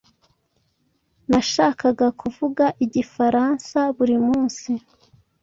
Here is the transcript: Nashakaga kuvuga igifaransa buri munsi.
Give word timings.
Nashakaga 1.29 2.07
kuvuga 2.21 2.65
igifaransa 2.85 3.79
buri 3.95 4.15
munsi. 4.27 4.71